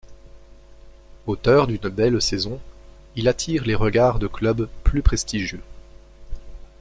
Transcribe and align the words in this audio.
Auteur 1.27 1.67
d'une 1.67 1.87
belle 1.89 2.19
saison, 2.23 2.59
il 3.15 3.27
attire 3.27 3.65
les 3.65 3.75
regards 3.75 4.17
de 4.17 4.25
clubs 4.25 4.67
plus 4.83 5.03
prestigieux. 5.03 5.61